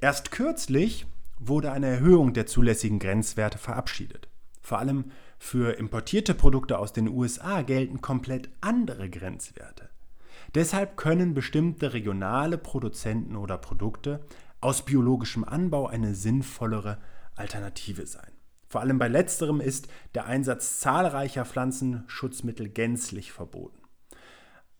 Erst 0.00 0.30
kürzlich 0.30 1.04
wurde 1.36 1.72
eine 1.72 1.88
Erhöhung 1.88 2.32
der 2.32 2.46
zulässigen 2.46 3.00
Grenzwerte 3.00 3.58
verabschiedet. 3.58 4.28
Vor 4.62 4.78
allem 4.78 5.06
für 5.36 5.78
importierte 5.78 6.32
Produkte 6.32 6.78
aus 6.78 6.92
den 6.92 7.08
USA 7.08 7.62
gelten 7.62 8.00
komplett 8.00 8.48
andere 8.60 9.10
Grenzwerte. 9.10 9.90
Deshalb 10.54 10.96
können 10.96 11.34
bestimmte 11.34 11.92
regionale 11.92 12.56
Produzenten 12.56 13.34
oder 13.34 13.58
Produkte 13.58 14.24
aus 14.60 14.84
biologischem 14.84 15.42
Anbau 15.42 15.88
eine 15.88 16.14
sinnvollere 16.14 16.98
Alternative 17.34 18.06
sein. 18.06 18.33
Vor 18.74 18.80
allem 18.80 18.98
bei 18.98 19.06
letzterem 19.06 19.60
ist 19.60 19.86
der 20.16 20.26
Einsatz 20.26 20.80
zahlreicher 20.80 21.44
Pflanzenschutzmittel 21.44 22.68
gänzlich 22.68 23.30
verboten. 23.30 23.78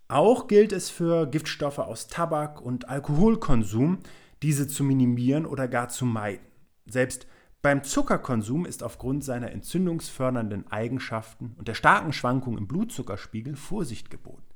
Auch 0.08 0.48
gilt 0.48 0.72
es 0.72 0.90
für 0.90 1.28
Giftstoffe 1.28 1.78
aus 1.78 2.08
Tabak 2.08 2.60
und 2.60 2.88
Alkoholkonsum, 2.88 4.00
diese 4.42 4.66
zu 4.66 4.82
minimieren 4.82 5.46
oder 5.46 5.68
gar 5.68 5.90
zu 5.90 6.06
meiden. 6.06 6.44
Selbst 6.86 7.28
beim 7.62 7.84
Zuckerkonsum 7.84 8.66
ist 8.66 8.82
aufgrund 8.82 9.22
seiner 9.22 9.52
entzündungsfördernden 9.52 10.66
Eigenschaften 10.72 11.54
und 11.56 11.68
der 11.68 11.74
starken 11.74 12.12
Schwankung 12.12 12.58
im 12.58 12.66
Blutzuckerspiegel 12.66 13.54
Vorsicht 13.54 14.10
geboten. 14.10 14.53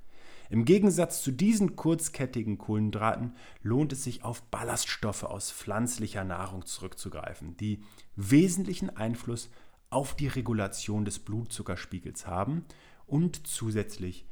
Im 0.51 0.65
Gegensatz 0.65 1.23
zu 1.23 1.31
diesen 1.31 1.77
kurzkettigen 1.77 2.57
Kohlenhydraten 2.57 3.37
lohnt 3.63 3.93
es 3.93 4.05
sich 4.05 4.25
auf 4.25 4.43
Ballaststoffe 4.43 5.25
aus 5.25 5.53
pflanzlicher 5.53 6.25
Nahrung 6.25 6.65
zurückzugreifen, 6.65 7.57
die 7.57 7.83
wesentlichen 8.17 8.97
Einfluss 8.97 9.51
auf 9.91 10.15
die 10.15 10.29
Regulation 10.29 11.05
des 11.05 11.19
Blutzuckerspiegels 11.19 12.27
haben 12.27 12.65
und 13.07 13.47
zusätzlich 13.47 14.27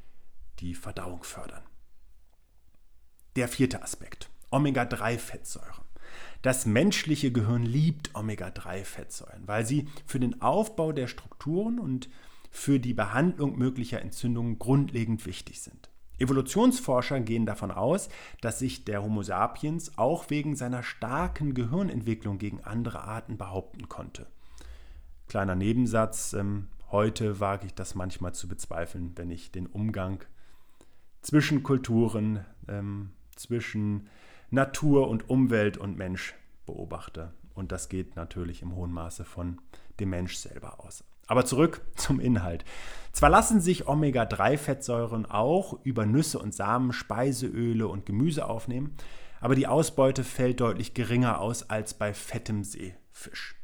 die 0.59 0.73
Verdauung 0.73 1.23
fördern. 1.23 1.63
Der 3.35 3.47
vierte 3.47 3.83
Aspekt, 3.83 4.29
Omega-3-Fettsäuren. 4.49 5.85
Das 6.41 6.65
menschliche 6.65 7.31
Gehirn 7.31 7.63
liebt 7.63 8.15
Omega-3-Fettsäuren, 8.15 9.47
weil 9.47 9.65
sie 9.65 9.87
für 10.05 10.19
den 10.19 10.41
Aufbau 10.41 10.91
der 10.91 11.07
Strukturen 11.07 11.77
und 11.79 12.09
für 12.49 12.79
die 12.79 12.93
Behandlung 12.93 13.57
möglicher 13.57 14.01
Entzündungen 14.01 14.57
grundlegend 14.57 15.25
wichtig 15.25 15.61
sind. 15.61 15.91
Evolutionsforscher 16.19 17.19
gehen 17.19 17.45
davon 17.45 17.71
aus, 17.71 18.09
dass 18.41 18.59
sich 18.59 18.85
der 18.85 19.03
Homo 19.03 19.23
sapiens 19.23 19.97
auch 19.97 20.29
wegen 20.29 20.55
seiner 20.55 20.83
starken 20.83 21.53
Gehirnentwicklung 21.53 22.37
gegen 22.37 22.63
andere 22.63 23.01
Arten 23.01 23.37
behaupten 23.37 23.87
konnte. 23.87 24.27
Kleiner 25.27 25.55
Nebensatz, 25.55 26.33
ähm, 26.33 26.69
heute 26.91 27.39
wage 27.39 27.65
ich 27.65 27.73
das 27.73 27.95
manchmal 27.95 28.33
zu 28.33 28.47
bezweifeln, 28.47 29.11
wenn 29.15 29.29
ich 29.29 29.51
den 29.51 29.67
Umgang 29.67 30.23
zwischen 31.21 31.63
Kulturen, 31.63 32.45
ähm, 32.67 33.11
zwischen 33.35 34.07
Natur 34.49 35.09
und 35.09 35.29
Umwelt 35.29 35.77
und 35.77 35.97
Mensch 35.97 36.33
beobachte. 36.65 37.33
Und 37.53 37.71
das 37.71 37.89
geht 37.89 38.15
natürlich 38.15 38.61
im 38.61 38.75
hohen 38.75 38.91
Maße 38.91 39.25
von 39.25 39.59
dem 39.99 40.11
Mensch 40.11 40.35
selber 40.35 40.79
aus. 40.79 41.03
Aber 41.27 41.45
zurück 41.45 41.81
zum 41.95 42.19
Inhalt. 42.19 42.65
Zwar 43.11 43.29
lassen 43.29 43.61
sich 43.61 43.87
Omega-3-Fettsäuren 43.87 45.25
auch 45.25 45.79
über 45.83 46.05
Nüsse 46.05 46.39
und 46.39 46.53
Samen, 46.53 46.93
Speiseöle 46.93 47.87
und 47.87 48.05
Gemüse 48.05 48.47
aufnehmen, 48.47 48.95
aber 49.39 49.55
die 49.55 49.67
Ausbeute 49.67 50.23
fällt 50.23 50.59
deutlich 50.59 50.93
geringer 50.93 51.39
aus 51.39 51.69
als 51.69 51.93
bei 51.93 52.13
fettem 52.13 52.63
Seefisch. 52.63 53.55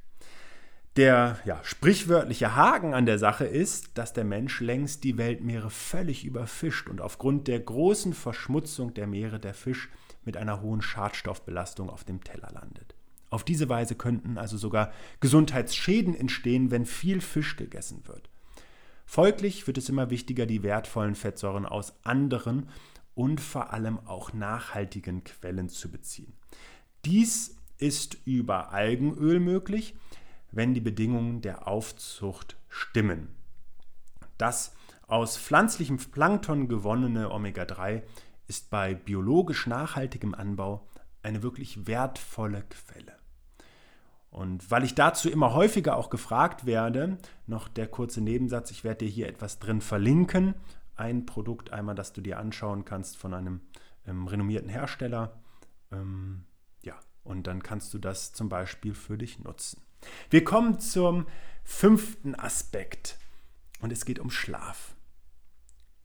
Der 0.96 1.40
ja, 1.46 1.60
sprichwörtliche 1.64 2.56
Haken 2.56 2.94
an 2.94 3.08
der 3.08 3.18
Sache 3.18 3.46
ist, 3.46 3.98
dass 3.98 4.14
der 4.14 4.26
Mensch 4.26 4.60
längst 4.60 5.04
die 5.04 5.18
Weltmeere 5.18 5.72
völlig 5.72 6.24
überfischt 6.24 6.88
und 6.88 7.02
aufgrund 7.02 7.48
der 7.48 7.60
großen 7.60 8.14
Verschmutzung 8.14 8.94
der 8.94 9.08
Meere 9.08 9.40
der 9.40 9.56
Fisch 9.56 9.90
mit 10.24 10.38
einer 10.38 10.62
hohen 10.62 10.84
Schadstoffbelastung 10.84 11.90
auf 11.90 12.04
dem 12.04 12.24
Teller 12.24 12.52
landet. 12.52 12.96
Auf 13.34 13.44
diese 13.44 13.68
Weise 13.68 13.96
könnten 13.96 14.38
also 14.38 14.58
sogar 14.58 14.94
Gesundheitsschäden 15.20 16.14
entstehen, 16.14 16.70
wenn 16.70 16.86
viel 16.86 17.20
Fisch 17.20 17.56
gegessen 17.56 18.04
wird. 18.06 18.30
Folglich 19.08 19.66
wird 19.66 19.80
es 19.80 19.90
immer 19.90 20.12
wichtiger, 20.12 20.46
die 20.46 20.62
wertvollen 20.62 21.16
Fettsäuren 21.16 21.66
aus 21.66 21.96
anderen 22.04 22.70
und 23.16 23.42
vor 23.42 23.74
allem 23.74 23.98
auch 24.06 24.34
nachhaltigen 24.34 25.24
Quellen 25.24 25.68
zu 25.68 25.90
beziehen. 25.90 26.34
Dies 27.06 27.58
ist 27.80 28.20
über 28.26 28.72
Algenöl 28.72 29.40
möglich, 29.40 29.96
wenn 30.52 30.76
die 30.76 30.82
Bedingungen 30.82 31.42
der 31.42 31.68
Aufzucht 31.68 32.56
stimmen. 32.70 33.30
Das 34.38 34.76
aus 35.08 35.40
pflanzlichem 35.40 35.98
Plankton 35.98 36.68
gewonnene 36.68 37.32
Omega-3 37.32 38.04
ist 38.46 38.70
bei 38.70 38.94
biologisch 38.94 39.66
nachhaltigem 39.66 40.36
Anbau 40.36 40.88
eine 41.24 41.42
wirklich 41.42 41.88
wertvolle 41.88 42.64
Quelle. 42.70 43.23
Und 44.34 44.72
weil 44.72 44.84
ich 44.84 44.96
dazu 44.96 45.30
immer 45.30 45.54
häufiger 45.54 45.96
auch 45.96 46.10
gefragt 46.10 46.66
werde, 46.66 47.20
noch 47.46 47.68
der 47.68 47.86
kurze 47.86 48.20
Nebensatz, 48.20 48.72
ich 48.72 48.84
werde 48.84 49.06
dir 49.06 49.12
hier 49.12 49.30
etwas 49.30 49.60
drin 49.60 49.80
verlinken, 49.80 50.56
ein 50.96 51.28
Produkt 51.28 51.72
einmal, 51.72 51.94
das 51.94 52.14
du 52.14 52.22
dir 52.22 52.40
anschauen 52.40 52.84
kannst 52.84 53.16
von 53.16 53.36
einem 53.36 53.62
ähm, 54.08 54.28
renommierten 54.28 54.70
Hersteller. 54.70 55.40
Ähm, 55.92 56.46
ja, 56.82 56.96
und 57.24 57.46
dann 57.46 57.62
kannst 57.62 57.94
du 57.94 58.00
das 58.00 58.34
zum 58.34 58.50
Beispiel 58.50 58.96
für 58.96 59.20
dich 59.20 59.38
nutzen. 59.38 59.84
Wir 60.32 60.44
kommen 60.44 60.80
zum 60.80 61.28
fünften 61.64 62.34
Aspekt 62.34 63.20
und 63.82 63.94
es 63.94 64.04
geht 64.04 64.18
um 64.18 64.32
Schlaf. 64.32 64.96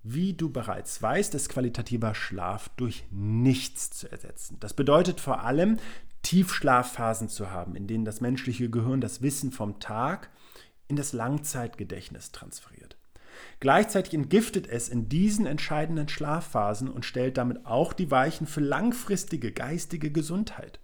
Wie 0.02 0.34
du 0.34 0.50
bereits 0.50 1.00
weißt, 1.00 1.34
ist 1.34 1.48
qualitativer 1.48 2.14
Schlaf 2.14 2.68
durch 2.76 3.04
nichts 3.10 3.90
zu 3.90 4.10
ersetzen. 4.10 4.58
Das 4.60 4.74
bedeutet 4.74 5.18
vor 5.18 5.42
allem, 5.44 5.78
Tiefschlafphasen 6.22 7.28
zu 7.28 7.50
haben, 7.50 7.74
in 7.74 7.86
denen 7.86 8.04
das 8.04 8.20
menschliche 8.20 8.70
Gehirn 8.70 9.00
das 9.00 9.22
Wissen 9.22 9.52
vom 9.52 9.80
Tag 9.80 10.30
in 10.88 10.96
das 10.96 11.12
Langzeitgedächtnis 11.12 12.32
transferiert. 12.32 12.96
Gleichzeitig 13.60 14.14
entgiftet 14.14 14.66
es 14.66 14.88
in 14.88 15.08
diesen 15.08 15.46
entscheidenden 15.46 16.08
Schlafphasen 16.08 16.88
und 16.88 17.04
stellt 17.04 17.36
damit 17.36 17.66
auch 17.66 17.92
die 17.92 18.10
Weichen 18.10 18.46
für 18.46 18.60
langfristige 18.60 19.52
geistige 19.52 20.10
Gesundheit. 20.10 20.80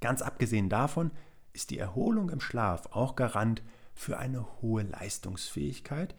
Ganz 0.00 0.22
abgesehen 0.22 0.68
davon 0.68 1.10
ist 1.52 1.70
die 1.70 1.78
Erholung 1.78 2.30
im 2.30 2.40
Schlaf 2.40 2.88
auch 2.92 3.16
Garant 3.16 3.62
für 3.94 4.18
eine 4.18 4.44
hohe 4.60 4.82
Leistungsfähigkeit, 4.82 6.14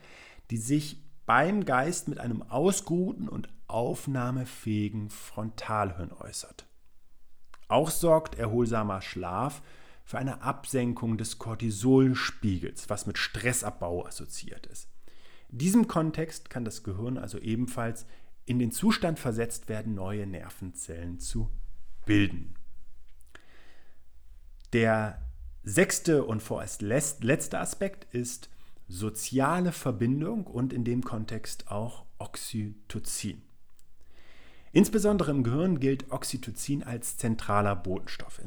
die 0.49 0.57
sich 0.57 1.03
beim 1.25 1.65
Geist 1.65 2.07
mit 2.07 2.19
einem 2.19 2.41
ausgeruhten 2.43 3.27
und 3.27 3.49
aufnahmefähigen 3.67 5.09
Frontalhirn 5.09 6.11
äußert. 6.11 6.65
Auch 7.67 7.89
sorgt 7.89 8.35
erholsamer 8.35 9.01
Schlaf 9.01 9.61
für 10.03 10.17
eine 10.19 10.41
Absenkung 10.41 11.17
des 11.17 11.39
Cortisolspiegels, 11.39 12.89
was 12.89 13.07
mit 13.07 13.17
Stressabbau 13.17 14.05
assoziiert 14.05 14.67
ist. 14.67 14.89
In 15.49 15.57
diesem 15.57 15.87
Kontext 15.87 16.49
kann 16.49 16.65
das 16.65 16.83
Gehirn 16.83 17.17
also 17.17 17.39
ebenfalls 17.39 18.05
in 18.45 18.59
den 18.59 18.71
Zustand 18.71 19.17
versetzt 19.17 19.67
werden, 19.69 19.95
neue 19.95 20.27
Nervenzellen 20.27 21.19
zu 21.19 21.49
bilden. 22.05 22.55
Der 24.73 25.21
sechste 25.63 26.23
und 26.25 26.43
vorerst 26.43 26.83
letzte 26.83 27.59
Aspekt 27.59 28.13
ist 28.13 28.49
soziale 28.87 29.71
Verbindung 29.71 30.45
und 30.45 30.73
in 30.73 30.83
dem 30.83 31.03
Kontext 31.03 31.71
auch 31.71 32.05
Oxytocin. 32.19 33.41
Insbesondere 34.75 35.31
im 35.31 35.43
Gehirn 35.43 35.79
gilt 35.79 36.11
Oxytocin 36.11 36.83
als 36.83 37.15
zentraler 37.15 37.77
Botenstoff. 37.77 38.41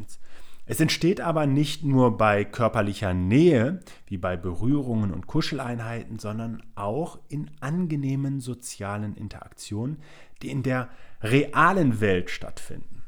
Es 0.66 0.78
entsteht 0.78 1.22
aber 1.22 1.46
nicht 1.46 1.84
nur 1.84 2.18
bei 2.18 2.44
körperlicher 2.44 3.14
Nähe, 3.14 3.80
wie 4.04 4.18
bei 4.18 4.36
Berührungen 4.36 5.10
und 5.10 5.26
Kuscheleinheiten, 5.26 6.18
sondern 6.18 6.62
auch 6.74 7.18
in 7.28 7.50
angenehmen 7.60 8.42
sozialen 8.42 9.16
Interaktionen, 9.16 10.02
die 10.42 10.50
in 10.50 10.62
der 10.62 10.90
realen 11.22 12.02
Welt 12.02 12.28
stattfinden. 12.28 13.04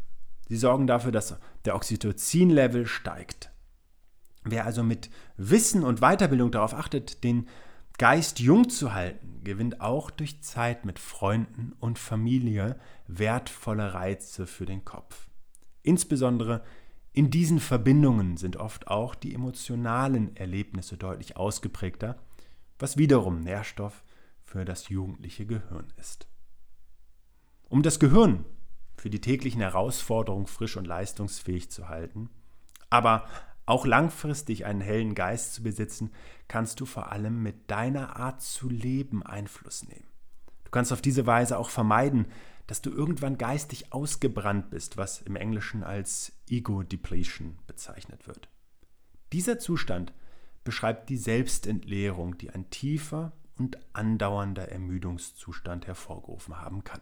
Sie 0.49 0.57
sorgen 0.57 0.87
dafür, 0.87 1.13
dass 1.13 1.39
der 1.67 1.75
Oxytocin-Level 1.75 2.87
steigt. 2.87 3.51
Wer 4.45 4.65
also 4.65 4.83
mit 4.83 5.11
Wissen 5.37 5.85
und 5.85 6.01
Weiterbildung 6.01 6.53
darauf 6.53 6.73
achtet, 6.73 7.23
den 7.23 7.49
Geist 8.01 8.41
jung 8.41 8.71
zu 8.71 8.95
halten, 8.95 9.45
gewinnt 9.45 9.83
auch 9.83 10.11
durch 10.11 10.41
Zeit 10.41 10.87
mit 10.87 10.99
Freunden 10.99 11.75
und 11.81 11.99
Familie 11.99 12.81
wertvolle 13.07 13.93
Reize 13.93 14.47
für 14.47 14.65
den 14.65 14.87
Kopf. 14.87 15.29
Insbesondere 15.83 16.65
in 17.13 17.31
diesen 17.31 17.61
Verbindungen 17.61 18.39
sind 18.39 18.57
oft 18.57 18.89
auch 18.89 19.15
die 19.15 19.35
emotionalen 19.35 20.35
Erlebnisse 20.35 20.97
deutlich 20.97 21.37
ausgeprägter, 21.37 22.19
was 22.79 22.97
wiederum 22.97 23.41
Nährstoff 23.41 24.03
für 24.41 24.65
das 24.65 24.89
jugendliche 24.89 25.45
Gehirn 25.45 25.93
ist. 25.99 26.27
Um 27.69 27.83
das 27.83 28.01
Gehirn 28.01 28.47
für 28.97 29.11
die 29.11 29.21
täglichen 29.21 29.61
Herausforderungen 29.61 30.47
frisch 30.47 30.79
und 30.79 30.87
leistungsfähig 30.87 31.71
zu 31.71 31.91
halten, 31.91 32.31
aber 32.89 33.29
auch 33.71 33.87
langfristig 33.87 34.67
einen 34.67 34.81
hellen 34.81 35.15
Geist 35.15 35.55
zu 35.55 35.63
besitzen, 35.63 36.11
kannst 36.49 36.81
du 36.81 36.87
vor 36.87 37.13
allem 37.13 37.43
mit 37.43 37.71
deiner 37.71 38.17
Art 38.17 38.43
zu 38.43 38.69
leben 38.69 39.23
Einfluss 39.23 39.87
nehmen. 39.87 40.09
Du 40.65 40.71
kannst 40.71 40.93
auf 40.93 41.01
diese 41.01 41.27
Weise 41.27 41.59
auch 41.59 41.71
vermeiden, 41.71 42.27
dass 42.67 42.83
du 42.83 42.91
irgendwann 42.91 43.39
geistig 43.39 43.93
ausgebrannt 43.93 44.71
bist, 44.71 44.97
was 44.97 45.23
im 45.23 45.37
Englischen 45.37 45.83
als 45.83 46.33
Ego 46.49 46.83
Depletion 46.83 47.59
bezeichnet 47.67 48.27
wird. 48.27 48.49
Dieser 49.33 49.59
Zustand 49.59 50.13
beschreibt 50.65 51.09
die 51.09 51.17
Selbstentleerung, 51.17 52.39
die 52.39 52.51
ein 52.51 52.71
tiefer 52.71 53.33
und 53.57 53.79
andauernder 53.93 54.69
Ermüdungszustand 54.69 55.87
hervorgerufen 55.87 56.61
haben 56.61 56.85
kann. 56.85 57.01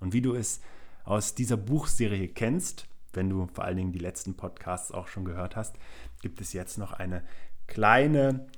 Und 0.00 0.12
wie 0.12 0.22
du 0.22 0.34
es 0.34 0.60
aus 1.04 1.34
dieser 1.34 1.56
Buchserie 1.56 2.28
kennst, 2.28 2.86
wenn 3.12 3.28
du 3.28 3.46
vor 3.52 3.64
allen 3.64 3.76
Dingen 3.76 3.92
die 3.92 3.98
letzten 3.98 4.36
Podcasts 4.36 4.92
auch 4.92 5.08
schon 5.08 5.24
gehört 5.24 5.56
hast, 5.56 5.76
gibt 6.22 6.40
es 6.40 6.52
jetzt 6.52 6.78
noch 6.78 6.92
eine 6.92 7.24
kleine 7.66 8.48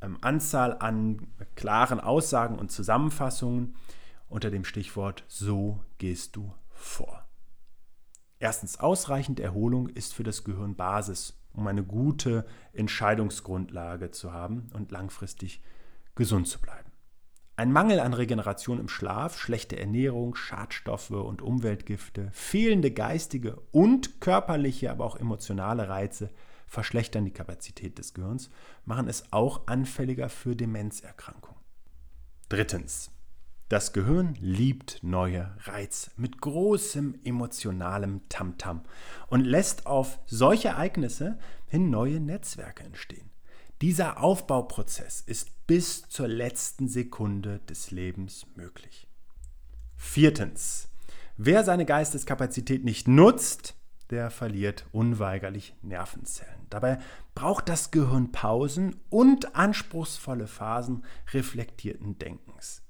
ähm, 0.00 0.18
Anzahl 0.20 0.76
an 0.78 1.28
klaren 1.56 2.00
Aussagen 2.00 2.58
und 2.58 2.70
Zusammenfassungen 2.70 3.76
unter 4.28 4.50
dem 4.50 4.64
Stichwort 4.64 5.24
So 5.28 5.80
gehst 5.98 6.36
du 6.36 6.54
vor. 6.70 7.24
Erstens, 8.38 8.80
ausreichend 8.80 9.38
Erholung 9.38 9.88
ist 9.88 10.14
für 10.14 10.24
das 10.24 10.42
Gehirn 10.42 10.74
Basis, 10.74 11.38
um 11.52 11.66
eine 11.66 11.84
gute 11.84 12.44
Entscheidungsgrundlage 12.72 14.10
zu 14.10 14.32
haben 14.32 14.70
und 14.72 14.90
langfristig 14.90 15.62
gesund 16.14 16.48
zu 16.48 16.60
bleiben. 16.60 16.91
Ein 17.54 17.70
Mangel 17.70 18.00
an 18.00 18.14
Regeneration 18.14 18.80
im 18.80 18.88
Schlaf, 18.88 19.38
schlechte 19.38 19.78
Ernährung, 19.78 20.34
Schadstoffe 20.34 21.10
und 21.10 21.42
Umweltgifte, 21.42 22.30
fehlende 22.32 22.90
geistige 22.90 23.60
und 23.72 24.22
körperliche, 24.22 24.90
aber 24.90 25.04
auch 25.04 25.16
emotionale 25.16 25.88
Reize 25.88 26.30
verschlechtern 26.66 27.26
die 27.26 27.32
Kapazität 27.32 27.98
des 27.98 28.14
Gehirns, 28.14 28.50
machen 28.86 29.06
es 29.06 29.30
auch 29.32 29.66
anfälliger 29.66 30.30
für 30.30 30.56
Demenzerkrankungen. 30.56 31.60
Drittens. 32.48 33.10
Das 33.68 33.92
Gehirn 33.94 34.34
liebt 34.38 35.02
neue 35.02 35.56
Reize 35.64 36.10
mit 36.16 36.40
großem 36.40 37.18
emotionalem 37.24 38.20
Tamtam 38.28 38.78
-Tam 38.78 38.82
und 39.28 39.44
lässt 39.44 39.86
auf 39.86 40.18
solche 40.26 40.68
Ereignisse 40.68 41.38
hin 41.68 41.88
neue 41.88 42.20
Netzwerke 42.20 42.84
entstehen. 42.84 43.31
Dieser 43.82 44.22
Aufbauprozess 44.22 45.22
ist 45.22 45.66
bis 45.66 46.08
zur 46.08 46.28
letzten 46.28 46.86
Sekunde 46.86 47.58
des 47.68 47.90
Lebens 47.90 48.46
möglich. 48.54 49.08
Viertens. 49.96 50.88
Wer 51.36 51.64
seine 51.64 51.84
Geisteskapazität 51.84 52.84
nicht 52.84 53.08
nutzt, 53.08 53.74
der 54.10 54.30
verliert 54.30 54.86
unweigerlich 54.92 55.74
Nervenzellen. 55.82 56.64
Dabei 56.70 57.00
braucht 57.34 57.68
das 57.68 57.90
Gehirn 57.90 58.30
Pausen 58.30 59.00
und 59.10 59.56
anspruchsvolle 59.56 60.46
Phasen 60.46 61.04
reflektierten 61.32 62.20
Denkens. 62.20 62.82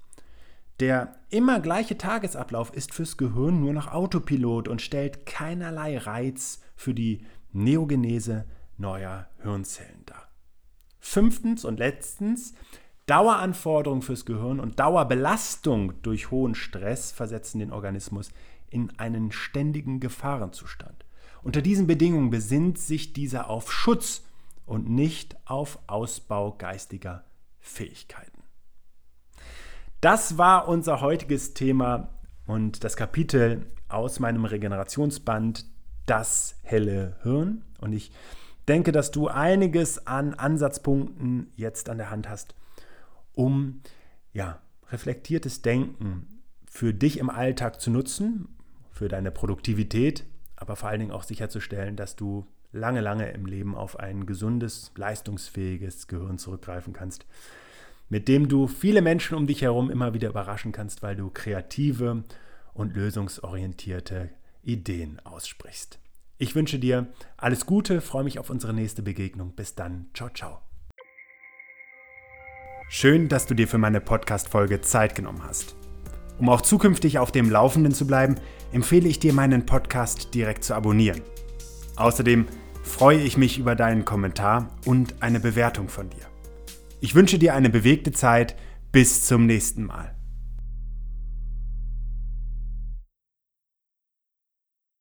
Der 0.79 1.15
immer 1.31 1.59
gleiche 1.59 1.97
Tagesablauf 1.97 2.71
ist 2.71 2.93
fürs 2.93 3.17
Gehirn 3.17 3.61
nur 3.61 3.73
noch 3.73 3.87
Autopilot 3.87 4.67
und 4.67 4.79
stellt 4.79 5.25
keinerlei 5.25 5.97
Reiz 5.97 6.61
für 6.75 6.93
die 6.93 7.25
Neogenese 7.51 8.45
neuer 8.77 9.27
Hirnzellen 9.41 10.05
dar. 10.05 10.22
Fünftens 11.05 11.65
und 11.65 11.79
letztens, 11.79 12.53
Daueranforderungen 13.07 14.01
fürs 14.01 14.25
Gehirn 14.25 14.61
und 14.61 14.79
Dauerbelastung 14.79 16.01
durch 16.01 16.31
hohen 16.31 16.55
Stress 16.55 17.11
versetzen 17.11 17.59
den 17.59 17.73
Organismus 17.73 18.31
in 18.69 18.97
einen 18.97 19.33
ständigen 19.33 19.99
Gefahrenzustand. 19.99 21.05
Unter 21.43 21.61
diesen 21.61 21.87
Bedingungen 21.87 22.29
besinnt 22.29 22.79
sich 22.79 23.11
dieser 23.11 23.49
auf 23.49 23.71
Schutz 23.71 24.23
und 24.65 24.89
nicht 24.89 25.35
auf 25.45 25.77
Ausbau 25.87 26.53
geistiger 26.53 27.25
Fähigkeiten. 27.59 28.41
Das 29.99 30.37
war 30.37 30.69
unser 30.69 31.01
heutiges 31.01 31.53
Thema 31.53 32.13
und 32.47 32.85
das 32.85 32.95
Kapitel 32.95 33.65
aus 33.89 34.21
meinem 34.21 34.45
Regenerationsband 34.45 35.65
Das 36.05 36.55
helle 36.63 37.17
Hirn. 37.23 37.65
Und 37.81 37.91
ich 37.91 38.13
denke, 38.67 38.91
dass 38.91 39.11
du 39.11 39.27
einiges 39.27 40.07
an 40.07 40.33
Ansatzpunkten 40.33 41.51
jetzt 41.55 41.89
an 41.89 41.97
der 41.97 42.09
Hand 42.09 42.29
hast, 42.29 42.55
um 43.33 43.81
ja, 44.33 44.61
reflektiertes 44.91 45.61
Denken 45.61 46.41
für 46.65 46.93
dich 46.93 47.19
im 47.19 47.29
Alltag 47.29 47.79
zu 47.81 47.91
nutzen, 47.91 48.47
für 48.91 49.07
deine 49.07 49.31
Produktivität, 49.31 50.25
aber 50.55 50.75
vor 50.75 50.89
allen 50.89 50.99
Dingen 50.99 51.11
auch 51.11 51.23
sicherzustellen, 51.23 51.95
dass 51.95 52.15
du 52.15 52.47
lange, 52.71 53.01
lange 53.01 53.31
im 53.31 53.45
Leben 53.45 53.75
auf 53.75 53.99
ein 53.99 54.25
gesundes, 54.25 54.91
leistungsfähiges 54.95 56.07
Gehirn 56.07 56.37
zurückgreifen 56.37 56.93
kannst, 56.93 57.25
mit 58.09 58.27
dem 58.27 58.47
du 58.47 58.67
viele 58.67 59.01
Menschen 59.01 59.35
um 59.35 59.47
dich 59.47 59.61
herum 59.61 59.89
immer 59.89 60.13
wieder 60.13 60.29
überraschen 60.29 60.71
kannst, 60.71 61.03
weil 61.03 61.15
du 61.15 61.29
kreative 61.29 62.23
und 62.73 62.95
lösungsorientierte 62.95 64.29
Ideen 64.63 65.19
aussprichst. 65.23 65.99
Ich 66.37 66.55
wünsche 66.55 66.79
dir 66.79 67.07
alles 67.37 67.65
Gute, 67.65 68.01
freue 68.01 68.23
mich 68.23 68.39
auf 68.39 68.49
unsere 68.49 68.73
nächste 68.73 69.03
Begegnung. 69.03 69.53
Bis 69.55 69.75
dann, 69.75 70.07
ciao, 70.13 70.29
ciao. 70.29 70.59
Schön, 72.89 73.29
dass 73.29 73.45
du 73.47 73.53
dir 73.53 73.67
für 73.67 73.77
meine 73.77 74.01
Podcast-Folge 74.01 74.81
Zeit 74.81 75.15
genommen 75.15 75.43
hast. 75.43 75.75
Um 76.39 76.49
auch 76.49 76.61
zukünftig 76.61 77.19
auf 77.19 77.31
dem 77.31 77.49
Laufenden 77.49 77.93
zu 77.93 78.05
bleiben, 78.05 78.35
empfehle 78.71 79.07
ich 79.07 79.19
dir, 79.19 79.33
meinen 79.33 79.65
Podcast 79.65 80.33
direkt 80.33 80.63
zu 80.63 80.75
abonnieren. 80.75 81.21
Außerdem 81.95 82.47
freue 82.83 83.19
ich 83.19 83.37
mich 83.37 83.57
über 83.57 83.75
deinen 83.75 84.03
Kommentar 84.03 84.69
und 84.85 85.21
eine 85.21 85.39
Bewertung 85.39 85.87
von 85.89 86.09
dir. 86.09 86.25
Ich 86.99 87.15
wünsche 87.15 87.39
dir 87.39 87.53
eine 87.53 87.69
bewegte 87.69 88.11
Zeit. 88.11 88.55
Bis 88.91 89.25
zum 89.25 89.47
nächsten 89.47 89.85
Mal. 89.85 90.13